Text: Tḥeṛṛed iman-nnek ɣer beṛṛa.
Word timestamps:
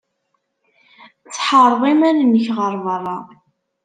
Tḥeṛṛed 1.35 1.83
iman-nnek 1.93 2.47
ɣer 2.57 2.73
beṛṛa. 2.83 3.17